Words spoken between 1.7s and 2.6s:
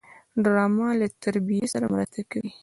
سره مرسته کوي